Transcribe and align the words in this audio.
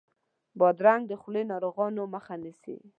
بادرنګ 0.59 1.03
د 1.07 1.13
خولې 1.21 1.43
ناروغیو 1.51 2.11
مخه 2.13 2.33
نیسي. 2.43 2.77